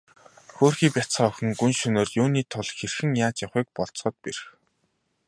Хөөрхий 0.55 0.91
бяцхан 0.95 1.25
охин 1.31 1.51
гүн 1.59 1.73
шөнөөр 1.79 2.09
юуны 2.21 2.41
тул 2.51 2.67
хэрхэн 2.77 3.11
яаж 3.25 3.37
явахыг 3.45 3.67
болзоход 3.77 4.15
бэрх. 4.23 4.43